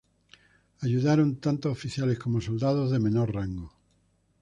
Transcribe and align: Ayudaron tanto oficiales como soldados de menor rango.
Ayudaron 0.81 1.35
tanto 1.35 1.69
oficiales 1.69 2.17
como 2.17 2.41
soldados 2.41 2.89
de 2.89 2.97
menor 2.97 3.35
rango. 3.35 3.71